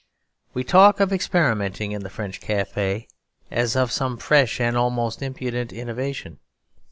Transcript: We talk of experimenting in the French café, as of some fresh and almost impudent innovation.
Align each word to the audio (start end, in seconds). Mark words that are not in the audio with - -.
We 0.55 0.63
talk 0.63 0.99
of 0.99 1.13
experimenting 1.13 1.91
in 1.91 2.01
the 2.01 2.09
French 2.09 2.39
café, 2.41 3.05
as 3.51 3.75
of 3.75 3.91
some 3.91 4.17
fresh 4.17 4.59
and 4.59 4.75
almost 4.75 5.21
impudent 5.21 5.71
innovation. 5.71 6.39